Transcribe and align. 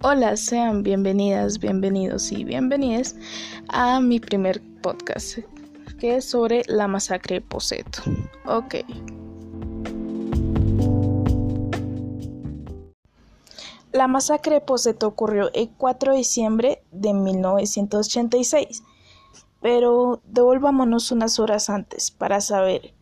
Hola, 0.00 0.36
sean 0.36 0.84
bienvenidas, 0.84 1.58
bienvenidos 1.58 2.30
y 2.30 2.44
bienvenidas 2.44 3.16
a 3.66 3.98
mi 3.98 4.20
primer 4.20 4.62
podcast, 4.80 5.38
que 5.98 6.14
es 6.14 6.24
sobre 6.24 6.62
la 6.68 6.86
masacre 6.86 7.36
de 7.36 7.40
Poseto. 7.40 8.02
Ok. 8.46 8.76
La 13.90 14.06
masacre 14.06 14.54
de 14.54 14.60
Poseto 14.60 15.08
ocurrió 15.08 15.50
el 15.52 15.68
4 15.76 16.12
de 16.12 16.18
diciembre 16.18 16.84
de 16.92 17.12
1986, 17.12 18.84
pero 19.60 20.22
devolvámonos 20.26 21.10
unas 21.10 21.40
horas 21.40 21.68
antes 21.70 22.12
para 22.12 22.40
saber 22.40 22.94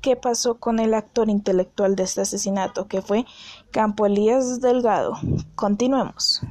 qué 0.00 0.16
pasó 0.16 0.58
con 0.58 0.78
el 0.78 0.94
actor 0.94 1.28
intelectual 1.28 1.96
de 1.96 2.04
este 2.04 2.20
asesinato, 2.20 2.88
que 2.88 3.02
fue 3.02 3.26
Campo 3.70 4.06
Elías 4.06 4.60
Delgado. 4.60 5.14
Continuemos. 5.54 6.42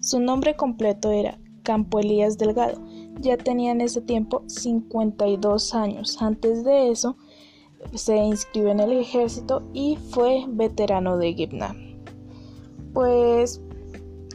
Su 0.00 0.20
nombre 0.20 0.54
completo 0.54 1.10
era 1.10 1.38
Campo 1.62 1.98
Elías 1.98 2.36
Delgado. 2.36 2.78
Ya 3.20 3.36
tenía 3.36 3.72
en 3.72 3.80
ese 3.80 4.00
tiempo 4.02 4.44
52 4.48 5.74
años. 5.74 6.20
Antes 6.20 6.62
de 6.62 6.90
eso, 6.90 7.16
se 7.94 8.16
inscribió 8.16 8.70
en 8.70 8.80
el 8.80 8.92
ejército 8.92 9.62
y 9.72 9.96
fue 10.10 10.44
veterano 10.48 11.16
de 11.16 11.32
Gibna. 11.32 11.74
Pues 12.92 13.60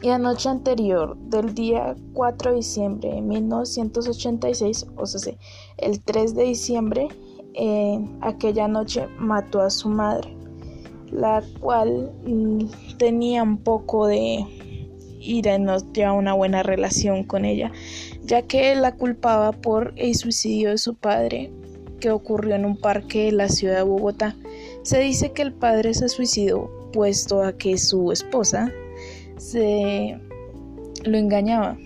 y 0.02 0.08
noche 0.18 0.48
anterior 0.48 1.16
del 1.16 1.54
día 1.54 1.94
4 2.14 2.50
de 2.52 2.56
diciembre 2.56 3.10
de 3.10 3.20
1986, 3.20 4.86
o 4.96 5.06
sea, 5.06 5.34
el 5.76 6.00
3 6.00 6.34
de 6.34 6.44
diciembre, 6.44 7.08
aquella 8.22 8.66
noche 8.66 9.06
mató 9.18 9.60
a 9.60 9.68
su 9.68 9.88
madre, 9.88 10.34
la 11.10 11.42
cual 11.60 12.12
mm, 12.24 12.96
tenía 12.96 13.42
un 13.42 13.58
poco 13.58 14.06
de 14.06 14.46
ira 15.20 15.56
y 15.56 15.58
no 15.58 15.78
tenía 15.80 16.12
una 16.12 16.32
buena 16.32 16.62
relación 16.62 17.24
con 17.24 17.44
ella, 17.44 17.70
ya 18.22 18.42
que 18.42 18.74
la 18.74 18.96
culpaba 18.96 19.52
por 19.52 19.92
el 19.96 20.14
suicidio 20.14 20.70
de 20.70 20.78
su 20.78 20.94
padre 20.94 21.52
que 22.00 22.10
ocurrió 22.10 22.54
en 22.54 22.64
un 22.64 22.78
parque 22.78 23.26
de 23.26 23.32
la 23.32 23.48
ciudad 23.48 23.76
de 23.76 23.82
Bogotá. 23.82 24.34
Se 24.82 24.98
dice 25.00 25.32
que 25.32 25.42
el 25.42 25.52
padre 25.52 25.92
se 25.92 26.08
suicidó 26.08 26.70
puesto 26.94 27.42
a 27.42 27.52
que 27.52 27.76
su 27.76 28.10
esposa 28.10 28.72
se 29.40 30.16
lo 31.04 31.16
engañaba. 31.16 31.78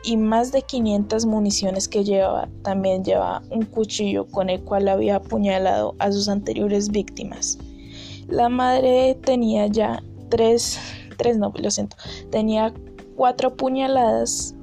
y 0.09 0.17
más 0.17 0.51
de 0.51 0.63
500 0.63 1.27
municiones 1.27 1.87
que 1.87 2.03
llevaba. 2.03 2.49
También 2.63 3.03
llevaba 3.03 3.43
un 3.51 3.63
cuchillo 3.63 4.25
con 4.25 4.49
el 4.49 4.63
cual 4.63 4.87
había 4.87 5.17
apuñalado 5.17 5.93
a 5.99 6.11
sus 6.11 6.27
anteriores 6.27 6.89
víctimas. 6.89 7.59
La 8.27 8.49
madre 8.49 9.15
tenía 9.23 9.67
ya 9.67 10.01
tres, 10.29 10.79
tres 11.17 11.37
no, 11.37 11.53
lo 11.55 11.69
siento, 11.69 11.95
tenía 12.31 12.73
cuatro 13.15 13.55
puñaladas 13.55 14.55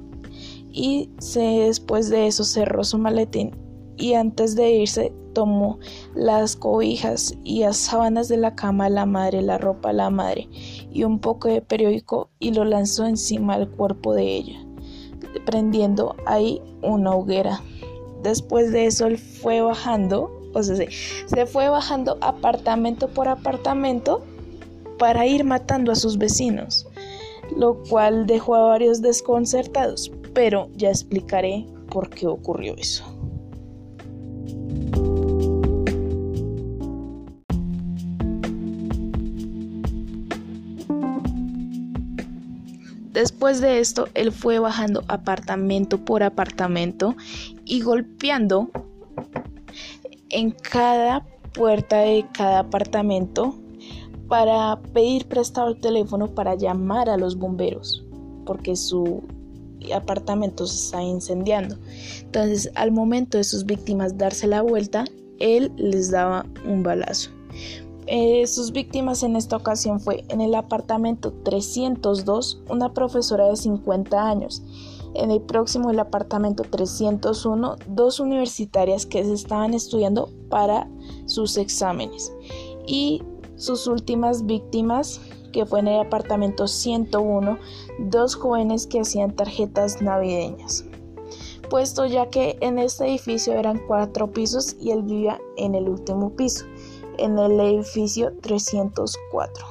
y 0.69 1.09
se, 1.19 1.41
después 1.41 2.09
de 2.09 2.27
eso 2.27 2.43
cerró 2.43 2.83
su 2.83 2.97
maletín 2.97 3.55
y 3.95 4.13
antes 4.15 4.55
de 4.55 4.69
irse 4.71 5.13
tomó 5.33 5.79
las 6.13 6.57
cobijas 6.57 7.35
y 7.45 7.61
las 7.61 7.77
sábanas 7.77 8.27
de 8.27 8.37
la 8.37 8.55
cama 8.55 8.85
de 8.85 8.89
la 8.91 9.05
madre, 9.05 9.41
la 9.41 9.57
ropa 9.57 9.89
de 9.89 9.95
la 9.95 10.09
madre 10.09 10.49
y 10.91 11.03
un 11.03 11.19
poco 11.19 11.47
de 11.47 11.61
periódico 11.61 12.31
y 12.37 12.51
lo 12.51 12.65
lanzó 12.65 13.05
encima 13.05 13.57
del 13.57 13.69
cuerpo 13.69 14.13
de 14.13 14.35
ella 14.35 14.66
prendiendo 15.45 16.15
ahí 16.25 16.61
una 16.81 17.15
hoguera. 17.15 17.61
Después 18.23 18.71
de 18.71 18.87
eso 18.87 19.07
él 19.07 19.17
fue 19.17 19.61
bajando, 19.61 20.31
o 20.53 20.63
sea, 20.63 20.75
se 20.75 21.45
fue 21.45 21.69
bajando 21.69 22.17
apartamento 22.21 23.07
por 23.07 23.27
apartamento 23.27 24.23
para 24.97 25.25
ir 25.25 25.43
matando 25.43 25.91
a 25.91 25.95
sus 25.95 26.17
vecinos, 26.17 26.87
lo 27.55 27.81
cual 27.83 28.25
dejó 28.25 28.55
a 28.55 28.61
varios 28.61 29.01
desconcertados, 29.01 30.11
pero 30.33 30.69
ya 30.75 30.89
explicaré 30.89 31.65
por 31.89 32.09
qué 32.09 32.27
ocurrió 32.27 32.75
eso. 32.77 33.16
Después 43.37 43.61
de 43.61 43.79
esto, 43.79 44.07
él 44.15 44.31
fue 44.31 44.57
bajando 44.57 45.03
apartamento 45.07 46.03
por 46.03 46.23
apartamento 46.23 47.15
y 47.65 47.81
golpeando 47.81 48.71
en 50.29 50.49
cada 50.49 51.23
puerta 51.53 51.99
de 51.99 52.25
cada 52.33 52.61
apartamento 52.61 53.53
para 54.27 54.81
pedir 54.91 55.27
prestado 55.27 55.67
el 55.67 55.79
teléfono 55.79 56.33
para 56.33 56.55
llamar 56.55 57.09
a 57.09 57.17
los 57.17 57.37
bomberos, 57.37 58.03
porque 58.43 58.75
su 58.75 59.21
apartamento 59.93 60.65
se 60.65 60.85
está 60.85 61.03
incendiando. 61.03 61.77
Entonces, 62.21 62.71
al 62.73 62.91
momento 62.91 63.37
de 63.37 63.43
sus 63.43 63.67
víctimas 63.67 64.17
darse 64.17 64.47
la 64.47 64.63
vuelta, 64.63 65.05
él 65.37 65.71
les 65.77 66.09
daba 66.09 66.43
un 66.65 66.81
balazo. 66.81 67.36
Eh, 68.09 68.47
sus 68.47 68.71
víctimas 68.71 69.21
en 69.23 69.35
esta 69.35 69.57
ocasión 69.57 69.99
fue 69.99 70.23
en 70.29 70.39
el 70.39 70.55
apartamento 70.55 71.33
302 71.43 72.61
una 72.69 72.93
profesora 72.93 73.49
de 73.49 73.57
50 73.57 74.29
años, 74.29 74.63
en 75.13 75.29
el 75.29 75.41
próximo 75.41 75.91
el 75.91 75.99
apartamento 75.99 76.63
301 76.63 77.75
dos 77.87 78.21
universitarias 78.21 79.05
que 79.05 79.25
se 79.25 79.33
estaban 79.33 79.73
estudiando 79.73 80.29
para 80.49 80.89
sus 81.25 81.57
exámenes. 81.57 82.31
Y 82.85 83.23
sus 83.57 83.87
últimas 83.87 84.45
víctimas 84.45 85.19
que 85.51 85.65
fue 85.65 85.81
en 85.81 85.89
el 85.89 85.99
apartamento 85.99 86.67
101 86.67 87.57
dos 87.99 88.35
jóvenes 88.35 88.87
que 88.87 89.01
hacían 89.01 89.35
tarjetas 89.35 90.01
navideñas. 90.01 90.85
Puesto 91.69 92.05
ya 92.05 92.29
que 92.29 92.57
en 92.61 92.79
este 92.79 93.05
edificio 93.05 93.51
eran 93.51 93.81
cuatro 93.85 94.31
pisos 94.31 94.77
y 94.79 94.91
él 94.91 95.03
vivía 95.03 95.41
en 95.57 95.75
el 95.75 95.89
último 95.89 96.29
piso 96.29 96.65
en 97.17 97.37
el 97.39 97.59
edificio 97.59 98.33
304. 98.41 99.65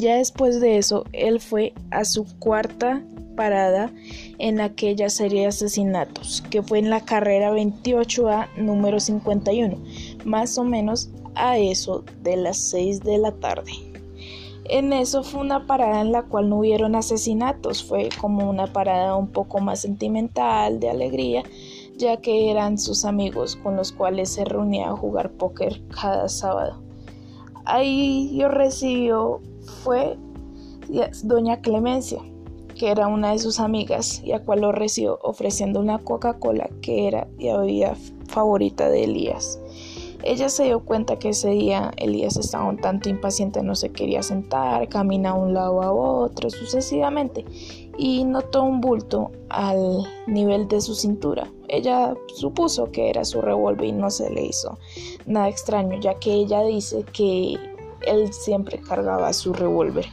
Ya 0.00 0.16
después 0.16 0.62
de 0.62 0.78
eso, 0.78 1.04
él 1.12 1.40
fue 1.40 1.74
a 1.90 2.06
su 2.06 2.24
cuarta 2.38 3.04
parada 3.36 3.92
en 4.38 4.60
aquella 4.60 5.10
serie 5.10 5.42
de 5.42 5.46
asesinatos, 5.48 6.42
que 6.50 6.62
fue 6.62 6.78
en 6.78 6.88
la 6.88 7.04
carrera 7.04 7.52
28A 7.52 8.48
número 8.56 8.98
51, 8.98 9.76
más 10.24 10.56
o 10.56 10.64
menos 10.64 11.10
a 11.34 11.58
eso 11.58 12.04
de 12.22 12.38
las 12.38 12.56
6 12.70 13.00
de 13.00 13.18
la 13.18 13.32
tarde. 13.32 13.89
En 14.72 14.92
eso 14.92 15.24
fue 15.24 15.40
una 15.40 15.66
parada 15.66 16.00
en 16.00 16.12
la 16.12 16.22
cual 16.22 16.48
no 16.48 16.58
hubieron 16.58 16.94
asesinatos, 16.94 17.82
fue 17.82 18.08
como 18.20 18.48
una 18.48 18.72
parada 18.72 19.16
un 19.16 19.26
poco 19.26 19.58
más 19.58 19.80
sentimental, 19.80 20.78
de 20.78 20.88
alegría, 20.88 21.42
ya 21.96 22.18
que 22.18 22.52
eran 22.52 22.78
sus 22.78 23.04
amigos 23.04 23.56
con 23.56 23.74
los 23.74 23.90
cuales 23.90 24.28
se 24.28 24.44
reunía 24.44 24.90
a 24.90 24.96
jugar 24.96 25.32
póker 25.32 25.82
cada 25.88 26.28
sábado. 26.28 26.80
Ahí 27.64 28.30
yo 28.36 28.48
recibió 28.48 29.40
fue 29.82 30.16
doña 31.24 31.60
Clemencia, 31.62 32.20
que 32.78 32.92
era 32.92 33.08
una 33.08 33.32
de 33.32 33.40
sus 33.40 33.58
amigas 33.58 34.22
y 34.24 34.30
a 34.32 34.44
cual 34.44 34.60
lo 34.60 34.70
recibió 34.70 35.18
ofreciendo 35.22 35.80
una 35.80 35.98
Coca-Cola 35.98 36.70
que 36.80 37.08
era 37.08 37.26
y 37.40 37.48
había 37.48 37.96
favorita 38.28 38.88
de 38.88 39.02
Elías. 39.02 39.59
Ella 40.22 40.48
se 40.48 40.64
dio 40.64 40.80
cuenta 40.80 41.18
que 41.18 41.30
ese 41.30 41.50
día 41.50 41.92
Elías 41.96 42.36
estaba 42.36 42.68
un 42.68 42.76
tanto 42.76 43.08
impaciente, 43.08 43.62
no 43.62 43.74
se 43.74 43.90
quería 43.90 44.22
sentar, 44.22 44.88
camina 44.88 45.32
de 45.32 45.40
un 45.40 45.54
lado 45.54 45.82
a 45.82 45.92
otro 45.92 46.50
sucesivamente 46.50 47.44
y 47.96 48.24
notó 48.24 48.62
un 48.62 48.80
bulto 48.80 49.30
al 49.48 50.06
nivel 50.26 50.68
de 50.68 50.80
su 50.80 50.94
cintura. 50.94 51.50
Ella 51.68 52.14
supuso 52.34 52.90
que 52.90 53.10
era 53.10 53.24
su 53.24 53.40
revólver 53.40 53.86
y 53.86 53.92
no 53.92 54.10
se 54.10 54.30
le 54.30 54.46
hizo 54.46 54.78
nada 55.26 55.48
extraño, 55.48 55.98
ya 56.00 56.14
que 56.14 56.32
ella 56.32 56.62
dice 56.62 57.04
que 57.12 57.58
él 58.02 58.32
siempre 58.32 58.78
cargaba 58.78 59.32
su 59.32 59.52
revólver. 59.52 60.06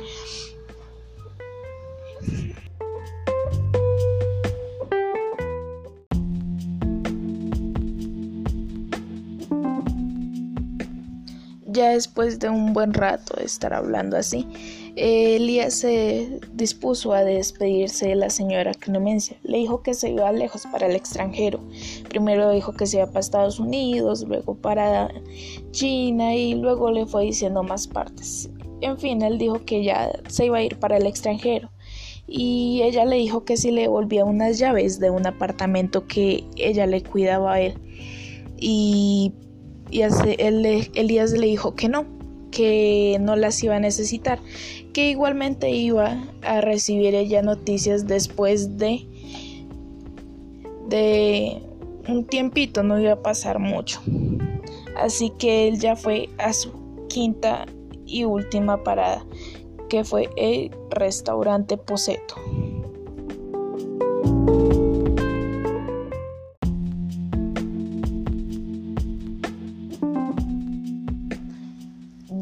Ya 11.77 11.89
después 11.89 12.39
de 12.39 12.49
un 12.49 12.73
buen 12.73 12.91
rato 12.91 13.35
de 13.37 13.45
estar 13.45 13.71
hablando 13.71 14.17
así, 14.17 14.47
Elías 14.95 15.75
se 15.75 16.39
dispuso 16.53 17.13
a 17.13 17.23
despedirse 17.23 18.07
de 18.07 18.15
la 18.15 18.31
señora 18.31 18.73
Clemencia. 18.73 19.37
Le 19.43 19.59
dijo 19.59 19.83
que 19.83 19.93
se 19.93 20.09
iba 20.09 20.31
lejos 20.31 20.63
para 20.71 20.87
el 20.87 20.95
extranjero. 20.95 21.59
Primero 22.09 22.49
dijo 22.49 22.73
que 22.73 22.87
se 22.87 22.97
iba 22.97 23.05
para 23.05 23.19
Estados 23.19 23.59
Unidos, 23.59 24.25
luego 24.27 24.55
para 24.55 25.11
China 25.69 26.33
y 26.33 26.55
luego 26.55 26.89
le 26.89 27.05
fue 27.05 27.25
diciendo 27.25 27.61
más 27.61 27.87
partes. 27.87 28.49
En 28.81 28.97
fin, 28.97 29.21
él 29.21 29.37
dijo 29.37 29.63
que 29.63 29.83
ya 29.83 30.11
se 30.29 30.47
iba 30.47 30.57
a 30.57 30.63
ir 30.63 30.79
para 30.79 30.97
el 30.97 31.05
extranjero. 31.05 31.69
Y 32.27 32.81
ella 32.81 33.05
le 33.05 33.17
dijo 33.17 33.45
que 33.45 33.55
si 33.55 33.69
le 33.69 33.81
devolvía 33.81 34.25
unas 34.25 34.57
llaves 34.57 34.99
de 34.99 35.11
un 35.11 35.27
apartamento 35.27 36.07
que 36.07 36.43
ella 36.55 36.87
le 36.87 37.03
cuidaba 37.03 37.53
a 37.53 37.61
él. 37.61 37.75
Y 38.57 39.31
y 39.89 40.01
Elías 40.01 41.31
le 41.31 41.47
dijo 41.47 41.75
que 41.75 41.89
no, 41.89 42.05
que 42.51 43.17
no 43.19 43.35
las 43.35 43.61
iba 43.63 43.75
a 43.75 43.79
necesitar, 43.79 44.39
que 44.93 45.09
igualmente 45.09 45.69
iba 45.69 46.23
a 46.41 46.61
recibir 46.61 47.15
ella 47.15 47.41
noticias 47.41 48.07
después 48.07 48.77
de 48.77 49.07
de 50.87 51.61
un 52.07 52.25
tiempito, 52.25 52.83
no 52.83 52.99
iba 52.99 53.13
a 53.13 53.21
pasar 53.21 53.59
mucho. 53.59 54.01
Así 54.95 55.31
que 55.37 55.67
él 55.67 55.79
ya 55.79 55.95
fue 55.95 56.29
a 56.37 56.53
su 56.53 56.71
quinta 57.09 57.65
y 58.05 58.23
última 58.23 58.83
parada, 58.83 59.25
que 59.89 60.03
fue 60.03 60.29
el 60.37 60.71
restaurante 60.89 61.77
Poseto. 61.77 62.35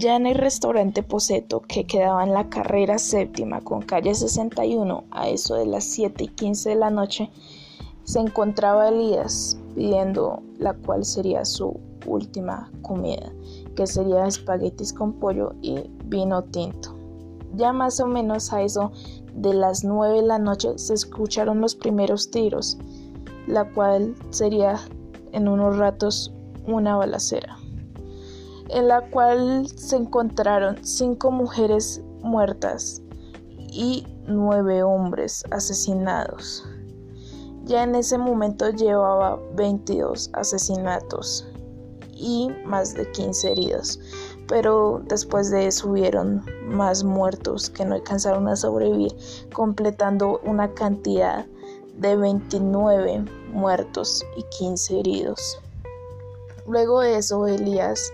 Ya 0.05 0.17
en 0.17 0.27
el 0.27 0.35
restaurante 0.35 1.01
Poseto, 1.01 1.61
que 1.61 1.87
quedaba 1.87 2.23
en 2.23 2.31
la 2.31 2.47
carrera 2.47 2.99
séptima 2.99 3.61
con 3.61 3.81
calle 3.81 4.13
61, 4.13 5.03
a 5.09 5.29
eso 5.29 5.55
de 5.55 5.65
las 5.65 5.83
7 5.85 6.25
y 6.25 6.27
15 6.27 6.69
de 6.69 6.75
la 6.75 6.91
noche, 6.91 7.31
se 8.03 8.19
encontraba 8.19 8.89
Elías 8.89 9.57
pidiendo 9.73 10.43
la 10.59 10.75
cual 10.75 11.03
sería 11.05 11.43
su 11.43 11.79
última 12.05 12.69
comida, 12.83 13.31
que 13.75 13.87
sería 13.87 14.27
espaguetis 14.27 14.93
con 14.93 15.13
pollo 15.13 15.55
y 15.63 15.89
vino 16.03 16.43
tinto. 16.43 16.95
Ya 17.55 17.73
más 17.73 17.99
o 17.99 18.05
menos 18.05 18.53
a 18.53 18.61
eso 18.61 18.91
de 19.33 19.55
las 19.55 19.83
9 19.83 20.17
de 20.17 20.27
la 20.27 20.37
noche 20.37 20.77
se 20.77 20.93
escucharon 20.93 21.61
los 21.61 21.73
primeros 21.73 22.29
tiros, 22.29 22.77
la 23.47 23.67
cual 23.71 24.13
sería 24.29 24.79
en 25.31 25.47
unos 25.47 25.79
ratos 25.79 26.31
una 26.67 26.95
balacera 26.95 27.57
en 28.69 28.87
la 28.87 29.01
cual 29.09 29.67
se 29.75 29.95
encontraron 29.95 30.83
cinco 30.83 31.31
mujeres 31.31 32.01
muertas 32.21 33.01
y 33.71 34.05
nueve 34.27 34.83
hombres 34.83 35.43
asesinados. 35.51 36.65
Ya 37.65 37.83
en 37.83 37.95
ese 37.95 38.17
momento 38.17 38.69
llevaba 38.69 39.39
22 39.55 40.29
asesinatos 40.33 41.47
y 42.13 42.49
más 42.65 42.93
de 42.93 43.09
15 43.11 43.51
heridos, 43.51 43.99
pero 44.47 45.01
después 45.05 45.49
de 45.51 45.67
eso 45.67 45.89
hubieron 45.89 46.45
más 46.67 47.03
muertos 47.03 47.69
que 47.69 47.83
no 47.83 47.95
alcanzaron 47.95 48.47
a 48.47 48.55
sobrevivir, 48.55 49.15
completando 49.51 50.39
una 50.43 50.73
cantidad 50.73 51.45
de 51.97 52.15
29 52.15 53.25
muertos 53.51 54.23
y 54.37 54.43
15 54.57 54.99
heridos. 54.99 55.59
Luego 56.67 57.01
de 57.01 57.17
eso, 57.17 57.45
Elías 57.47 58.11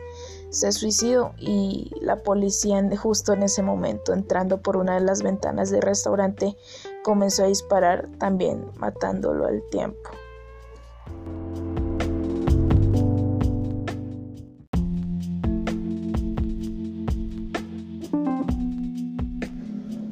se 0.51 0.74
suicidó 0.74 1.33
y 1.39 1.89
la 2.01 2.18
policía 2.18 2.83
justo 2.98 3.33
en 3.33 3.44
ese 3.44 3.63
momento 3.63 4.13
entrando 4.13 4.62
por 4.62 4.75
una 4.75 4.95
de 4.95 5.01
las 5.01 5.24
ventanas 5.24 5.71
del 5.71 5.81
restaurante 5.81 6.57
comenzó 7.03 7.45
a 7.45 7.48
disparar 7.48 8.09
también 8.19 8.65
matándolo 8.75 9.48
al 9.48 9.63
tiempo. 9.71 10.09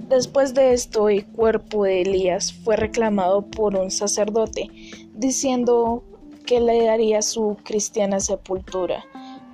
Después 0.07 0.53
de 0.53 0.73
esto, 0.73 1.09
el 1.09 1.25
cuerpo 1.25 1.83
de 1.83 2.01
Elías 2.01 2.51
fue 2.51 2.75
reclamado 2.75 3.45
por 3.45 3.75
un 3.75 3.91
sacerdote, 3.91 4.67
diciendo 5.13 6.03
que 6.45 6.59
le 6.59 6.85
daría 6.85 7.21
su 7.21 7.57
cristiana 7.63 8.19
sepultura 8.19 9.03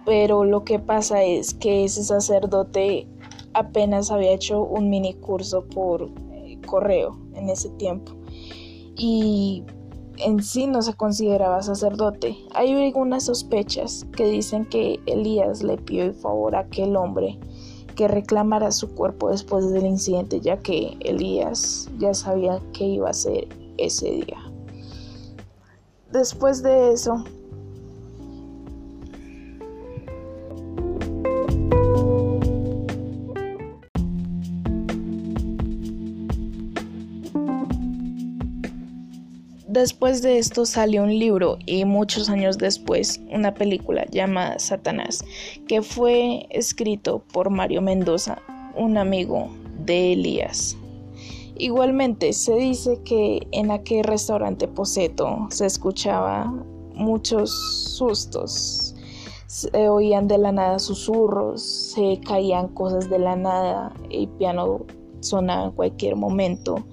pero 0.06 0.46
lo 0.46 0.64
que 0.64 0.80
pasa 0.80 1.24
es 1.24 1.54
que 1.54 1.84
ese 1.84 2.04
sacerdote 2.04 3.08
apenas 3.54 4.12
había 4.12 4.32
hecho 4.32 4.62
un 4.62 4.90
mini 4.90 5.14
curso 5.16 5.66
por 5.66 6.10
eh, 6.32 6.60
correo 6.66 7.18
en 7.34 7.50
ese 7.50 7.70
tiempo 7.72 8.14
y 8.96 9.64
en 10.18 10.42
sí 10.42 10.68
no 10.68 10.82
se 10.82 10.94
consideraba 10.94 11.62
sacerdote. 11.62 12.38
Hay 12.54 12.72
algunas 12.74 13.26
sospechas 13.26 14.06
que 14.16 14.26
dicen 14.26 14.66
que 14.66 15.00
Elías 15.06 15.64
le 15.64 15.78
pidió 15.78 16.04
el 16.04 16.14
favor 16.14 16.56
a 16.56 16.60
aquel 16.60 16.96
hombre 16.96 17.38
que 17.96 18.08
reclamara 18.08 18.72
su 18.72 18.94
cuerpo 18.94 19.30
después 19.30 19.70
del 19.72 19.86
incidente, 19.86 20.42
ya 20.42 20.58
que 20.58 20.98
Elías 21.00 21.90
ya 21.98 22.14
sabía 22.14 22.62
qué 22.74 22.86
iba 22.86 23.08
a 23.08 23.12
hacer 23.12 23.48
ese 23.78 24.12
día. 24.12 24.38
Después 26.12 26.62
de 26.62 26.92
eso, 26.92 27.24
Después 39.76 40.22
de 40.22 40.38
esto 40.38 40.66
salió 40.66 41.04
un 41.04 41.20
libro 41.20 41.58
y 41.66 41.84
muchos 41.84 42.30
años 42.30 42.58
después 42.58 43.20
una 43.30 43.54
película 43.54 44.06
llamada 44.10 44.58
Satanás, 44.58 45.26
que 45.68 45.82
fue 45.82 46.48
escrito 46.50 47.22
por 47.34 47.50
Mario 47.50 47.82
Mendoza, 47.82 48.42
un 48.78 48.98
amigo 48.98 49.50
de 49.80 50.14
Elías. 50.14 50.78
Igualmente 51.58 52.32
se 52.32 52.56
dice 52.56 53.02
que 53.04 53.46
en 53.52 53.70
aquel 53.70 54.06
restaurante 54.06 54.70
Poseto 54.70 55.46
se 55.50 55.66
escuchaba 55.66 56.46
muchos 56.94 57.52
sustos, 57.98 58.96
se 59.48 59.90
oían 59.90 60.30
de 60.30 60.38
la 60.38 60.54
nada 60.54 60.80
susurros, 60.80 61.62
se 61.62 62.22
caían 62.22 62.70
cosas 62.70 63.10
de 63.10 63.20
la 63.20 63.36
nada, 63.36 63.94
el 64.10 64.30
piano 64.30 64.86
sonaba 65.20 65.66
en 65.66 65.72
cualquier 65.72 66.16
momento 66.16 66.86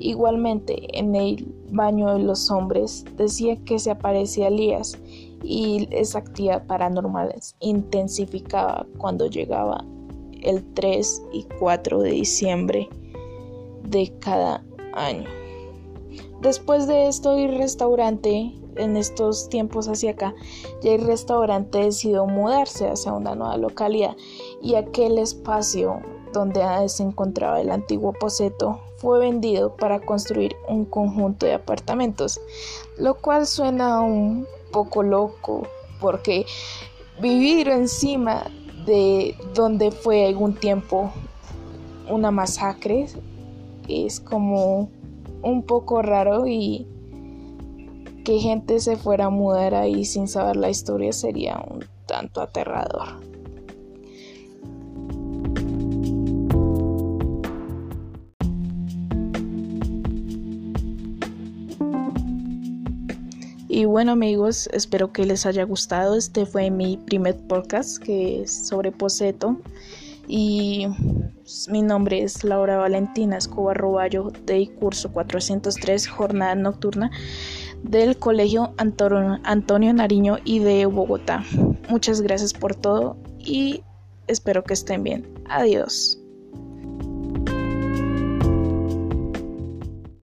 Igualmente, 0.00 0.98
en 0.98 1.14
el 1.14 1.46
baño 1.70 2.14
de 2.14 2.20
los 2.20 2.50
hombres 2.50 3.04
decía 3.16 3.56
que 3.64 3.78
se 3.78 3.90
aparecía 3.90 4.48
Elías 4.48 4.98
y 5.42 5.88
esa 5.90 6.18
actividad 6.18 6.66
paranormal 6.66 7.34
intensificaba 7.60 8.86
cuando 8.98 9.26
llegaba 9.26 9.84
el 10.42 10.64
3 10.74 11.22
y 11.32 11.44
4 11.58 12.00
de 12.00 12.10
diciembre 12.10 12.88
de 13.84 14.12
cada 14.20 14.64
año. 14.94 15.28
Después 16.40 16.86
de 16.86 17.06
esto, 17.08 17.36
el 17.36 17.58
restaurante, 17.58 18.52
en 18.76 18.96
estos 18.96 19.48
tiempos 19.50 19.88
hacia 19.88 20.12
acá, 20.12 20.34
ya 20.82 20.92
el 20.92 21.02
restaurante 21.02 21.78
decidió 21.78 22.26
mudarse 22.26 22.88
hacia 22.88 23.12
una 23.12 23.34
nueva 23.34 23.56
localidad 23.58 24.16
y 24.62 24.74
aquel 24.74 25.18
espacio 25.18 26.00
donde 26.32 26.62
se 26.88 27.02
encontraba 27.02 27.60
el 27.60 27.70
antiguo 27.70 28.12
Poseto, 28.12 28.80
fue 28.96 29.18
vendido 29.18 29.76
para 29.76 30.00
construir 30.00 30.54
un 30.68 30.84
conjunto 30.84 31.46
de 31.46 31.54
apartamentos, 31.54 32.40
lo 32.98 33.14
cual 33.14 33.46
suena 33.46 34.00
un 34.00 34.46
poco 34.72 35.02
loco 35.02 35.66
porque 36.00 36.46
vivir 37.20 37.68
encima 37.68 38.44
de 38.86 39.36
donde 39.54 39.90
fue 39.90 40.26
algún 40.26 40.54
tiempo 40.54 41.12
una 42.08 42.30
masacre 42.30 43.06
es 43.88 44.20
como 44.20 44.90
un 45.42 45.62
poco 45.62 46.02
raro 46.02 46.46
y 46.46 46.86
que 48.24 48.38
gente 48.38 48.80
se 48.80 48.96
fuera 48.96 49.26
a 49.26 49.30
mudar 49.30 49.74
ahí 49.74 50.04
sin 50.04 50.28
saber 50.28 50.56
la 50.56 50.70
historia 50.70 51.12
sería 51.12 51.62
un 51.70 51.84
tanto 52.06 52.40
aterrador. 52.40 53.29
Y 63.80 63.86
bueno 63.86 64.12
amigos, 64.12 64.68
espero 64.74 65.10
que 65.10 65.24
les 65.24 65.46
haya 65.46 65.64
gustado. 65.64 66.14
Este 66.14 66.44
fue 66.44 66.70
mi 66.70 66.98
primer 66.98 67.34
podcast 67.34 67.96
que 67.96 68.42
es 68.42 68.68
sobre 68.68 68.92
Poseto. 68.92 69.56
Y 70.28 70.86
mi 71.70 71.80
nombre 71.80 72.22
es 72.22 72.44
Laura 72.44 72.76
Valentina 72.76 73.38
Escobar 73.38 73.78
Roballo 73.78 74.32
del 74.44 74.70
curso 74.74 75.10
403 75.10 76.08
Jornada 76.08 76.54
Nocturna 76.56 77.10
del 77.82 78.18
Colegio 78.18 78.74
Antonio 78.76 79.94
Nariño 79.94 80.36
y 80.44 80.58
de 80.58 80.84
Bogotá. 80.84 81.42
Muchas 81.88 82.20
gracias 82.20 82.52
por 82.52 82.74
todo 82.74 83.16
y 83.38 83.82
espero 84.26 84.62
que 84.62 84.74
estén 84.74 85.04
bien. 85.04 85.26
Adiós. 85.48 86.19